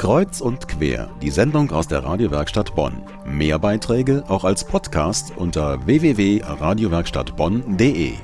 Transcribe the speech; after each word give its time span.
Kreuz 0.00 0.40
und 0.40 0.66
quer, 0.66 1.10
die 1.20 1.28
Sendung 1.28 1.70
aus 1.72 1.86
der 1.86 2.02
Radiowerkstatt 2.02 2.74
Bonn. 2.74 3.02
Mehr 3.26 3.58
Beiträge 3.58 4.24
auch 4.28 4.44
als 4.44 4.64
Podcast 4.64 5.34
unter 5.36 5.84
www.radiowerkstattbonn.de. 5.84 8.14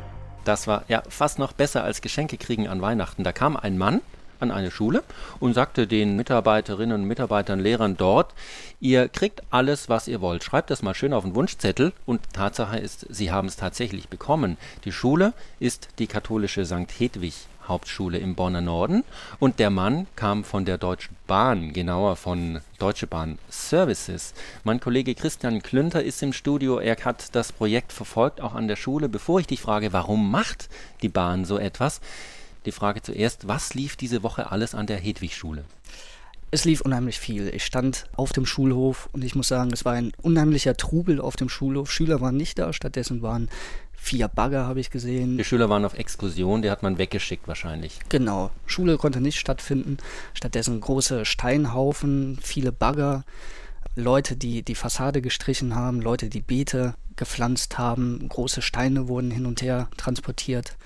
Das 0.45 0.67
war 0.67 0.85
ja 0.89 1.03
fast 1.07 1.39
noch 1.39 1.53
besser 1.53 1.85
als 1.85 2.01
Geschenke 2.01 2.39
kriegen 2.39 2.67
an 2.67 2.81
Weihnachten. 2.81 3.25
Da 3.25 3.33
kam 3.33 3.59
ein 3.59 3.77
Mann 3.77 4.01
an 4.41 4.51
eine 4.51 4.71
Schule 4.71 5.03
und 5.39 5.53
sagte 5.53 5.87
den 5.87 6.17
Mitarbeiterinnen 6.17 7.03
und 7.03 7.07
Mitarbeitern, 7.07 7.61
Lehrern 7.61 7.99
dort, 7.99 8.33
ihr 8.81 9.11
kriegt 9.11 9.43
alles, 9.51 9.91
was 9.91 10.09
ihr 10.09 10.23
wollt. 10.23 10.45
Schreibt 10.45 10.71
das 10.71 10.81
mal 10.81 10.95
schön 10.95 11.13
auf 11.13 11.25
den 11.25 11.35
Wunschzettel 11.35 11.93
und 12.07 12.23
Tatsache 12.33 12.79
ist, 12.79 13.07
sie 13.11 13.31
haben 13.31 13.49
es 13.49 13.57
tatsächlich 13.57 14.09
bekommen. 14.09 14.57
Die 14.87 14.93
Schule 14.93 15.35
ist 15.61 15.89
die 15.99 16.07
katholische 16.07 16.65
St. 16.65 16.89
Hedwig 16.99 17.35
Hauptschule 17.69 18.19
im 18.19 18.35
Bonner 18.35 18.61
Norden 18.61 19.05
und 19.39 19.59
der 19.59 19.71
Mann 19.71 20.07
kam 20.17 20.45
von 20.45 20.65
der 20.65 20.79
Deutschen 20.79 21.17
Bahn, 21.27 21.73
genauer 21.73 22.17
von 22.17 22.61
Deutsche 22.79 23.07
Bahn 23.07 23.39
Services. 23.51 24.35
Mein 24.65 24.81
Kollege 24.81 25.15
Christian 25.15 25.63
Klünter 25.63 26.03
ist 26.03 26.23
im 26.23 26.33
Studio, 26.33 26.79
er 26.79 26.97
hat 27.05 27.35
das 27.35 27.53
Projekt 27.53 27.93
verfolgt, 27.93 28.41
auch 28.41 28.55
an 28.55 28.69
der 28.69 28.77
Schule. 28.77 29.09
Bevor 29.09 29.41
ich 29.41 29.47
dich 29.47 29.61
frage, 29.61 29.93
warum 29.93 30.31
macht 30.31 30.69
die 31.03 31.09
Bahn 31.09 31.45
so 31.45 31.59
etwas, 31.59 32.01
die 32.65 32.73
Frage 32.73 33.03
zuerst, 33.03 33.49
was 33.49 33.75
lief 33.75 33.97
diese 33.97 34.23
Woche 34.23 34.51
alles 34.51 34.75
an 34.75 34.87
der 34.87 34.99
Hedwig-Schule? 34.99 35.65
Es 36.53 36.65
lief 36.65 36.81
unheimlich 36.81 37.19
viel. 37.19 37.49
Ich 37.49 37.65
stand 37.65 38.07
auf 38.15 38.33
dem 38.33 38.47
Schulhof 38.47 39.09
und 39.13 39.25
ich 39.25 39.35
muss 39.35 39.49
sagen, 39.49 39.73
es 39.73 39.85
war 39.85 39.95
ein 39.95 40.13
unheimlicher 40.23 40.77
Trubel 40.77 41.21
auf 41.21 41.35
dem 41.35 41.49
Schulhof. 41.49 41.91
Schüler 41.91 42.21
waren 42.21 42.37
nicht 42.37 42.59
da, 42.59 42.73
stattdessen 42.73 43.21
waren 43.21 43.49
vier 44.07 44.29
Bagger, 44.29 44.67
habe 44.67 44.81
ich 44.81 44.91
gesehen. 44.91 45.37
Die 45.37 45.45
Schüler 45.45 45.69
waren 45.69 45.85
auf 45.85 45.99
Exkursion, 45.99 46.63
die 46.63 46.71
hat 46.71 46.83
man 46.83 46.97
weggeschickt 46.97 47.49
wahrscheinlich. 47.49 47.99
Genau. 48.09 48.51
Schule 48.65 48.97
konnte 48.99 49.21
nicht 49.21 49.39
stattfinden. 49.39 49.99
Stattdessen 50.33 50.81
große 50.81 51.25
Steinhaufen, 51.25 52.39
viele 52.41 52.71
Bagger, 52.73 53.25
Leute, 53.97 54.37
die 54.37 54.63
die 54.63 54.75
Fassade 54.75 55.23
gestrichen 55.23 55.75
haben, 55.75 56.01
Leute, 56.01 56.29
die 56.29 56.43
Beete 56.43 56.95
gepflanzt 57.17 57.79
haben, 57.79 58.29
große 58.29 58.63
Steine 58.63 59.09
wurden 59.09 59.31
hin 59.31 59.47
und 59.47 59.63
her 59.63 59.89
transportiert. 59.97 60.77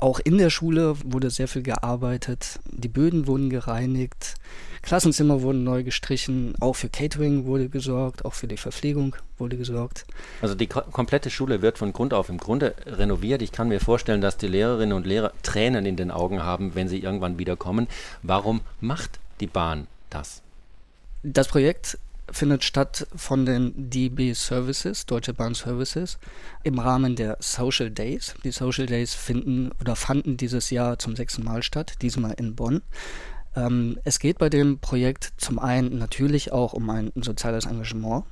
Auch 0.00 0.18
in 0.18 0.38
der 0.38 0.48
Schule 0.48 0.96
wurde 1.04 1.28
sehr 1.28 1.46
viel 1.46 1.62
gearbeitet. 1.62 2.58
Die 2.64 2.88
Böden 2.88 3.26
wurden 3.26 3.50
gereinigt. 3.50 4.36
Klassenzimmer 4.80 5.42
wurden 5.42 5.62
neu 5.62 5.84
gestrichen. 5.84 6.54
Auch 6.58 6.74
für 6.74 6.88
Catering 6.88 7.44
wurde 7.44 7.68
gesorgt. 7.68 8.24
Auch 8.24 8.32
für 8.32 8.48
die 8.48 8.56
Verpflegung 8.56 9.14
wurde 9.36 9.58
gesorgt. 9.58 10.06
Also 10.40 10.54
die 10.54 10.68
komplette 10.68 11.28
Schule 11.28 11.60
wird 11.60 11.76
von 11.76 11.92
Grund 11.92 12.14
auf 12.14 12.30
im 12.30 12.38
Grunde 12.38 12.74
renoviert. 12.86 13.42
Ich 13.42 13.52
kann 13.52 13.68
mir 13.68 13.78
vorstellen, 13.78 14.22
dass 14.22 14.38
die 14.38 14.48
Lehrerinnen 14.48 14.96
und 14.96 15.04
Lehrer 15.04 15.32
Tränen 15.42 15.84
in 15.84 15.96
den 15.96 16.10
Augen 16.10 16.42
haben, 16.42 16.74
wenn 16.74 16.88
sie 16.88 17.00
irgendwann 17.00 17.38
wiederkommen. 17.38 17.86
Warum 18.22 18.62
macht 18.80 19.20
die 19.40 19.48
Bahn 19.48 19.86
das? 20.08 20.40
Das 21.22 21.48
Projekt 21.48 21.98
findet 22.30 22.64
statt 22.64 23.06
von 23.14 23.44
den 23.44 23.90
DB 23.90 24.32
Services, 24.32 25.06
Deutsche 25.06 25.34
Bahn 25.34 25.54
Services, 25.54 26.18
im 26.62 26.78
Rahmen 26.78 27.16
der 27.16 27.36
Social 27.40 27.90
Days. 27.90 28.34
Die 28.44 28.52
Social 28.52 28.86
Days 28.86 29.14
finden 29.14 29.72
oder 29.80 29.96
fanden 29.96 30.36
dieses 30.36 30.70
Jahr 30.70 30.98
zum 30.98 31.16
sechsten 31.16 31.44
Mal 31.44 31.62
statt, 31.62 31.94
diesmal 32.02 32.32
in 32.32 32.54
Bonn. 32.54 32.82
Ähm, 33.56 33.98
es 34.04 34.18
geht 34.18 34.38
bei 34.38 34.48
dem 34.48 34.78
Projekt 34.78 35.32
zum 35.36 35.58
einen 35.58 35.98
natürlich 35.98 36.52
auch 36.52 36.72
um 36.72 36.88
ein 36.90 37.12
soziales 37.16 37.66
Engagement. 37.66 38.24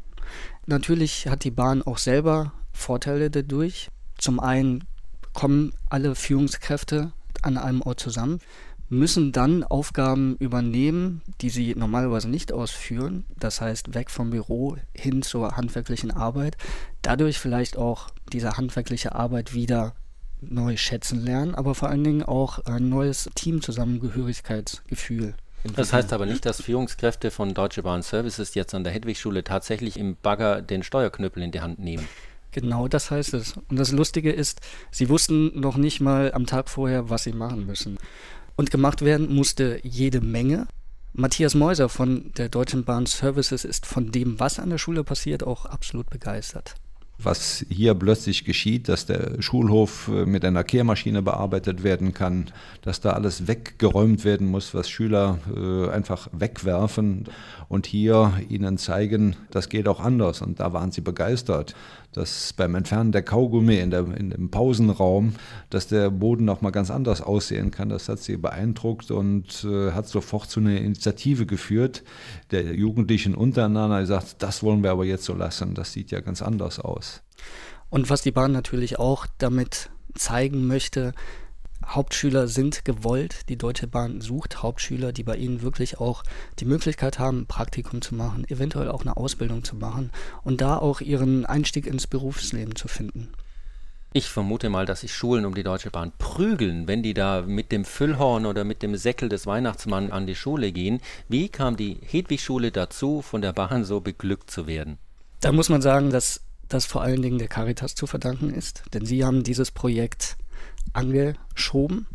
Natürlich 0.67 1.27
hat 1.29 1.45
die 1.45 1.51
Bahn 1.51 1.83
auch 1.83 1.99
selber 1.99 2.53
Vorteile 2.73 3.31
dadurch. 3.31 3.89
Zum 4.19 4.41
einen 4.41 4.85
kommen 5.33 5.73
alle 5.89 6.15
Führungskräfte 6.15 7.13
an 7.43 7.57
einem 7.57 7.83
Ort 7.83 8.01
zusammen 8.01 8.41
müssen 8.89 9.33
dann 9.33 9.65
Aufgaben 9.65 10.37
übernehmen, 10.37 11.23
die 11.41 11.51
sie 11.51 11.75
normalerweise 11.75 12.29
nicht 12.29 12.53
ausführen. 12.53 13.25
Das 13.39 13.61
heißt, 13.61 13.95
weg 13.95 14.11
vom 14.11 14.31
Büro 14.31 14.77
hin 14.95 15.23
zur 15.23 15.57
handwerklichen 15.57 16.11
Arbeit. 16.11 16.57
Dadurch 17.03 17.39
vielleicht 17.39 17.77
auch 17.77 18.09
diese 18.33 18.57
handwerkliche 18.57 19.15
Arbeit 19.15 19.55
wieder 19.55 19.95
neu 20.41 20.77
schätzen 20.77 21.25
lernen, 21.25 21.55
aber 21.55 21.75
vor 21.75 21.89
allen 21.89 22.05
Dingen 22.05 22.23
auch 22.23 22.65
ein 22.65 22.89
neues 22.89 23.29
Teamzusammengehörigkeitsgefühl. 23.35 25.35
Das 25.75 25.93
heißt 25.93 26.13
aber 26.13 26.27
nicht, 26.27 26.47
dass 26.47 26.63
Führungskräfte 26.63 27.31
von 27.31 27.53
Deutsche 27.53 27.83
Bahn 27.83 28.03
Services 28.03 28.55
jetzt 28.55 28.75
an 28.75 28.85
der 28.85 28.93
Hedwig-Schule 28.93 29.43
tatsächlich 29.43 29.99
im 29.99 30.17
Bagger 30.23 30.63
den 30.63 30.85
Steuerknüppel 30.85 31.43
in 31.43 31.51
die 31.51 31.61
Hand 31.61 31.81
nehmen. 31.81 32.07
Genau 32.53 32.89
das 32.89 33.11
heißt 33.11 33.35
es. 33.35 33.55
Und 33.69 33.79
das 33.79 33.93
Lustige 33.93 34.33
ist, 34.33 34.61
sie 34.91 35.09
wussten 35.09 35.59
noch 35.59 35.77
nicht 35.77 36.01
mal 36.01 36.33
am 36.33 36.47
Tag 36.47 36.69
vorher, 36.69 37.11
was 37.11 37.25
sie 37.25 37.33
machen 37.33 37.67
müssen. 37.67 37.99
Und 38.59 38.73
gemacht 38.73 39.03
werden 39.03 39.33
musste 39.33 39.79
jede 39.85 40.21
Menge. 40.21 40.67
Matthias 41.13 41.55
Meuser 41.55 41.89
von 41.89 42.33
der 42.37 42.49
Deutschen 42.49 42.85
Bahn 42.85 43.07
Services 43.07 43.65
ist 43.65 43.87
von 43.87 44.11
dem, 44.11 44.41
was 44.41 44.59
an 44.59 44.69
der 44.69 44.79
Schule 44.79 45.05
passiert, 45.05 45.45
auch 45.45 45.65
absolut 45.65 46.11
begeistert 46.11 46.75
was 47.21 47.67
hier 47.69 47.95
plötzlich 47.95 48.45
geschieht, 48.45 48.89
dass 48.89 49.07
der 49.07 49.43
Schulhof 49.43 50.09
äh, 50.09 50.25
mit 50.25 50.45
einer 50.45 50.63
Kehrmaschine 50.63 51.21
bearbeitet 51.21 51.83
werden 51.83 52.15
kann, 52.15 52.47
dass 52.83 53.01
da 53.01 53.11
alles 53.11 53.49
weggeräumt 53.49 54.25
werden 54.25 54.47
muss, 54.47 54.73
was 54.73 54.89
Schüler 54.89 55.39
äh, 55.55 55.91
einfach 55.91 56.29
wegwerfen 56.33 57.25
und 57.69 57.87
hier 57.87 58.33
ihnen 58.49 58.79
zeigen, 58.79 59.37
das 59.51 59.69
geht 59.69 59.89
auch 59.89 60.01
anders. 60.01 60.43
Und 60.43 60.61
da 60.61 60.73
waren 60.73 60.93
sie 60.93 61.01
begeistert, 61.01 61.75
dass 62.13 62.53
beim 62.53 62.75
Entfernen 62.75 63.13
der 63.13 63.23
Kaugummi 63.23 63.79
in, 63.79 63.91
der, 63.91 64.07
in 64.17 64.31
dem 64.31 64.51
Pausenraum, 64.51 65.35
dass 65.71 65.89
der 65.89 66.11
Boden 66.11 66.45
noch 66.45 66.63
mal 66.63 66.71
ganz 66.71 66.91
anders 66.91 67.21
aussehen 67.21 67.71
kann. 67.71 67.91
Das 67.91 68.09
hat 68.09 68.21
sie 68.21 68.37
beeindruckt 68.37 69.11
und 69.11 69.65
äh, 69.65 69.93
hat 69.93 70.09
sofort 70.09 70.51
zu 70.51 70.61
einer 70.61 70.81
Initiative 70.81 71.47
geführt, 71.47 72.03
der 72.51 72.75
Jugendlichen 72.75 73.35
untereinander 73.35 74.01
gesagt, 74.01 74.37
das 74.39 74.63
wollen 74.63 74.83
wir 74.83 74.91
aber 74.91 75.05
jetzt 75.05 75.25
so 75.25 75.35
lassen, 75.35 75.75
das 75.75 75.93
sieht 75.93 76.11
ja 76.11 76.21
ganz 76.21 76.43
anders 76.43 76.81
aus. 76.81 77.08
Und 77.91 78.11
was 78.11 78.23
die 78.23 78.33
Bahn 78.33 78.53
natürlich 78.53 78.99
auch 78.99 79.27
damit 79.39 79.91
zeigen 80.15 80.67
möchte, 80.67 81.13
Hauptschüler 81.87 82.49
sind 82.49 82.85
gewollt. 82.85 83.49
Die 83.49 83.57
Deutsche 83.57 83.87
Bahn 83.87 84.21
sucht 84.21 84.63
Hauptschüler, 84.63 85.13
die 85.13 85.23
bei 85.23 85.37
ihnen 85.37 85.63
wirklich 85.63 85.99
auch 85.99 86.23
die 86.59 86.67
Möglichkeit 86.67 87.19
haben, 87.19 87.41
ein 87.41 87.47
Praktikum 87.47 88.03
zu 88.03 88.15
machen, 88.15 88.45
eventuell 88.49 88.91
auch 88.91 89.03
eine 89.03 89.17
Ausbildung 89.17 89.65
zu 89.65 89.77
machen 89.77 90.11
und 90.45 90.61
da 90.61 90.77
auch 90.77 91.01
ihren 91.01 91.47
Einstieg 91.47 91.87
ins 91.87 92.07
Berufsleben 92.07 92.77
zu 92.77 92.89
finden. 92.89 93.31
Ich 94.13 94.29
vermute 94.29 94.71
mal, 94.71 94.87
dass 94.87 95.03
sich 95.03 95.15
Schulen 95.15 95.45
um 95.45 95.55
die 95.55 95.63
Deutsche 95.63 95.91
Bahn 95.91 96.13
prügeln, 96.17 96.89
wenn 96.89 97.03
die 97.03 97.13
da 97.13 97.43
mit 97.43 97.73
dem 97.73 97.85
Füllhorn 97.85 98.47
oder 98.47 98.65
mit 98.65 98.83
dem 98.83 98.97
Säckel 98.97 99.29
des 99.29 99.47
Weihnachtsmanns 99.47 100.13
an 100.13 100.27
die 100.27 100.35
Schule 100.35 100.73
gehen. 100.73 101.01
Wie 101.29 101.51
kam 101.51 101.77
die 101.77 101.99
Hedwig-Schule 102.07 102.71
dazu, 102.71 103.21
von 103.21 103.43
der 103.43 103.53
Bahn 103.53 103.85
so 103.85 104.01
beglückt 104.01 104.51
zu 104.51 104.67
werden? 104.67 104.99
Da 105.41 105.53
muss 105.53 105.69
man 105.69 105.83
sagen, 105.83 106.11
dass 106.11 106.41
das 106.69 106.87
vor 106.87 107.03
allen 107.03 107.23
Dingen 107.23 107.39
der 107.39 107.49
Caritas 107.49 107.95
zu 107.95 108.07
verdanken 108.07 108.51
ist, 108.53 108.83
denn 108.93 109.07
sie 109.07 109.25
haben 109.25 109.43
dieses 109.43 109.71
Projekt 109.71 110.37
angeschoben. 110.93 112.07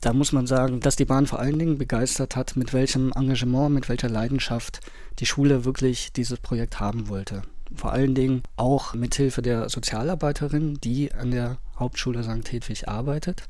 Da 0.00 0.12
muss 0.12 0.32
man 0.32 0.46
sagen, 0.46 0.80
dass 0.80 0.96
die 0.96 1.04
Bahn 1.04 1.26
vor 1.26 1.38
allen 1.38 1.58
Dingen 1.58 1.78
begeistert 1.78 2.34
hat, 2.34 2.56
mit 2.56 2.72
welchem 2.72 3.12
Engagement, 3.12 3.72
mit 3.72 3.88
welcher 3.88 4.08
Leidenschaft 4.08 4.80
die 5.20 5.26
Schule 5.26 5.64
wirklich 5.64 6.12
dieses 6.12 6.40
Projekt 6.40 6.80
haben 6.80 7.08
wollte. 7.08 7.42
Vor 7.74 7.92
allen 7.92 8.14
Dingen 8.14 8.42
auch 8.56 8.94
mit 8.94 9.14
Hilfe 9.14 9.42
der 9.42 9.68
Sozialarbeiterin, 9.68 10.78
die 10.82 11.12
an 11.12 11.30
der 11.30 11.58
Hauptschule 11.78 12.22
St. 12.24 12.50
Hedwig 12.50 12.88
arbeitet, 12.88 13.44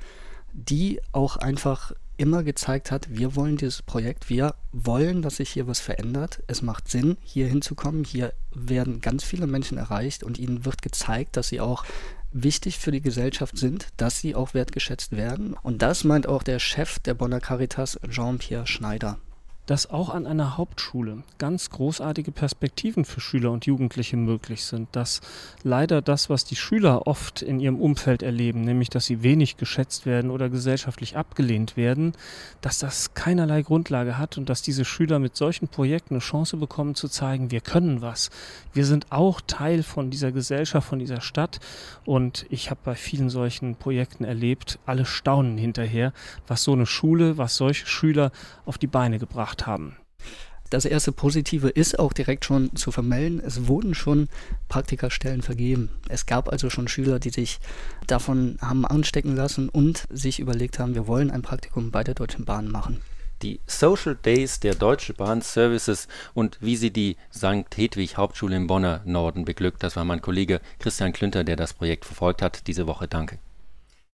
die 0.53 1.01
auch 1.13 1.37
einfach 1.37 1.93
immer 2.17 2.43
gezeigt 2.43 2.91
hat, 2.91 3.09
wir 3.11 3.35
wollen 3.37 3.57
dieses 3.57 3.83
Projekt, 3.83 4.29
wir 4.29 4.55
wollen, 4.73 5.23
dass 5.23 5.37
sich 5.37 5.51
hier 5.51 5.67
was 5.67 5.81
verändert. 5.81 6.43
Es 6.47 6.63
macht 6.63 6.89
Sinn, 6.89 7.17
hier 7.23 7.47
hinzukommen. 7.49 8.05
Hier 8.05 8.33
werden 8.55 9.01
ganz 9.01 9.25
viele 9.25 9.47
Menschen 9.47 9.79
erreicht 9.79 10.23
und 10.23 10.39
ihnen 10.39 10.65
wird 10.65 10.83
gezeigt, 10.83 11.37
dass 11.37 11.49
sie 11.49 11.61
auch 11.61 11.85
wichtig 12.33 12.79
für 12.79 12.91
die 12.91 13.03
Gesellschaft 13.03 13.57
sind, 13.59 13.89
dass 13.97 14.19
sie 14.19 14.35
auch 14.35 14.55
wertgeschätzt 14.55 15.13
werden. 15.13 15.55
Und 15.63 15.83
das 15.83 16.05
meint 16.05 16.27
auch 16.27 16.43
der 16.43 16.59
Chef 16.59 16.99
der 16.99 17.15
Bonner 17.15 17.41
Caritas, 17.41 17.99
Jean-Pierre 18.09 18.67
Schneider 18.67 19.19
dass 19.73 19.89
auch 19.89 20.11
an 20.11 20.27
einer 20.27 20.59
Hauptschule 20.59 21.23
ganz 21.39 21.71
großartige 21.71 22.31
Perspektiven 22.31 23.07
für 23.07 23.23
Schüler 23.23 23.51
und 23.51 23.65
Jugendliche 23.65 24.19
möglich 24.19 24.67
sind, 24.67 24.91
dass 24.93 25.23
leider 25.63 26.03
das, 26.03 26.29
was 26.29 26.45
die 26.45 26.57
Schüler 26.57 27.07
oft 27.07 27.41
in 27.41 27.59
ihrem 27.59 27.81
Umfeld 27.81 28.23
erleben, 28.23 28.61
nämlich 28.67 28.91
dass 28.91 29.07
sie 29.07 29.23
wenig 29.23 29.57
geschätzt 29.57 30.05
werden 30.05 30.31
oder 30.31 30.51
gesellschaftlich 30.51 31.17
abgelehnt 31.17 31.79
werden, 31.79 32.13
dass 32.61 32.81
das 32.81 33.15
keinerlei 33.15 33.63
Grundlage 33.63 34.19
hat 34.19 34.37
und 34.37 34.51
dass 34.51 34.61
diese 34.61 34.85
Schüler 34.85 35.19
mit 35.19 35.37
solchen 35.37 35.69
Projekten 35.69 36.17
eine 36.17 36.21
Chance 36.21 36.59
bekommen 36.59 36.95
zu 36.95 37.09
zeigen, 37.09 37.51
wir 37.51 37.63
können 37.63 38.03
was. 38.03 38.29
Wir 38.75 38.85
sind 38.85 39.07
auch 39.09 39.41
Teil 39.41 39.83
von 39.83 40.11
dieser 40.11 40.33
Gesellschaft, 40.33 40.87
von 40.87 40.99
dieser 40.99 41.23
Stadt 41.23 41.61
und 42.05 42.45
ich 42.51 42.69
habe 42.69 42.81
bei 42.85 42.95
vielen 42.95 43.31
solchen 43.31 43.77
Projekten 43.77 44.25
erlebt, 44.25 44.79
alle 44.85 45.07
staunen 45.07 45.57
hinterher, 45.57 46.13
was 46.47 46.63
so 46.63 46.75
eine 46.75 46.85
Schule, 46.85 47.39
was 47.39 47.57
solche 47.57 47.87
Schüler 47.87 48.33
auf 48.67 48.77
die 48.77 48.87
Beine 48.87 49.19
gebracht 49.19 49.62
haben. 49.67 49.97
Das 50.71 50.87
erste 50.87 51.13
Positive 51.13 51.69
ist 51.69 51.99
auch 51.99 52.15
direkt 52.15 52.47
schon 52.47 52.75
zu 52.77 52.93
vermelden. 52.93 53.43
Es 53.45 53.67
wurden 53.69 53.95
schon 53.95 54.29
Praktikerstellen 54.71 55.43
vergeben. 55.43 55.91
Es 56.09 56.25
gab 56.25 56.49
also 56.49 56.71
schon 56.71 56.89
Schüler, 56.89 57.19
die 57.19 57.29
sich 57.29 57.61
davon 58.07 58.57
haben 58.63 58.87
anstecken 58.87 59.37
lassen 59.37 59.69
und 59.69 60.05
sich 60.09 60.41
überlegt 60.41 60.79
haben, 60.79 60.95
wir 60.95 61.07
wollen 61.07 61.31
ein 61.31 61.43
Praktikum 61.43 61.91
bei 61.91 62.03
der 62.03 62.15
Deutschen 62.15 62.47
Bahn 62.47 62.71
machen. 62.71 63.03
die 63.43 63.61
Social 63.67 64.15
Days 64.15 64.61
der 64.61 64.75
Deutsche 64.75 65.15
Bahn 65.15 65.43
Services 65.43 66.09
und 66.33 66.59
wie 66.61 66.77
sie 66.77 66.91
die 66.91 67.17
St. 67.35 67.67
Hedwig 67.77 68.17
Hauptschule 68.17 68.57
im 68.57 68.67
Bonner 68.67 69.03
Norden 69.05 69.45
beglückt. 69.45 69.83
Das 69.83 69.97
war 69.97 70.05
mein 70.05 70.23
Kollege 70.23 70.61
Christian 70.79 71.13
Klünter, 71.13 71.45
der 71.45 71.57
das 71.57 71.75
Projekt 71.75 72.05
verfolgt 72.05 72.41
hat 72.41 72.67
diese 72.67 72.87
Woche. 72.87 73.09
Danke. 73.09 73.39